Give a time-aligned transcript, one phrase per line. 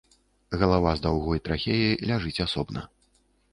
[0.61, 2.87] Галава з даўгой трахеяй ляжыць асобна.